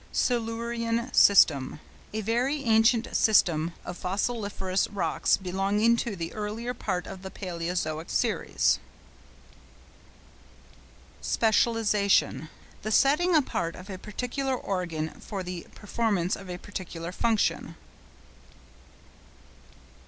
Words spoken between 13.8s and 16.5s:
a particular organ for the performance of